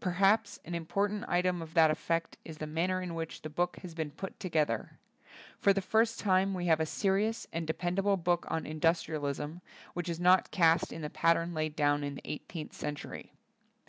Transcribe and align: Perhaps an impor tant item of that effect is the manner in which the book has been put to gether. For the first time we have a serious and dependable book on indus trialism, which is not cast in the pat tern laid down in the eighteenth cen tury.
Perhaps 0.00 0.58
an 0.64 0.72
impor 0.72 1.06
tant 1.06 1.24
item 1.28 1.62
of 1.62 1.74
that 1.74 1.88
effect 1.88 2.36
is 2.44 2.58
the 2.58 2.66
manner 2.66 3.00
in 3.00 3.14
which 3.14 3.42
the 3.42 3.48
book 3.48 3.76
has 3.82 3.94
been 3.94 4.10
put 4.10 4.40
to 4.40 4.48
gether. 4.48 4.98
For 5.60 5.72
the 5.72 5.80
first 5.80 6.18
time 6.18 6.52
we 6.52 6.66
have 6.66 6.80
a 6.80 6.84
serious 6.84 7.46
and 7.52 7.64
dependable 7.64 8.16
book 8.16 8.44
on 8.50 8.66
indus 8.66 9.04
trialism, 9.04 9.60
which 9.94 10.08
is 10.08 10.18
not 10.18 10.50
cast 10.50 10.92
in 10.92 11.02
the 11.02 11.10
pat 11.10 11.36
tern 11.36 11.54
laid 11.54 11.76
down 11.76 12.02
in 12.02 12.16
the 12.16 12.22
eighteenth 12.28 12.72
cen 12.72 12.96
tury. 12.96 13.28